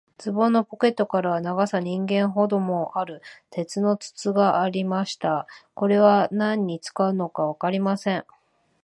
[0.17, 5.45] ズボンのポケットからは、長さ人間ほどもある、鉄の筒がありました。
[5.75, 8.25] これは何に使うのかわかりません。